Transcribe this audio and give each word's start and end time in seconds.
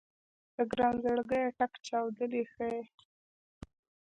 د 0.55 0.57
ګران 0.71 0.95
زړګيه 1.03 1.47
ټک 1.57 1.73
چاودلی 1.87 2.43
ښه 2.51 2.65
يې 2.73 2.83